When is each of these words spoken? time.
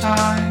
time. 0.00 0.49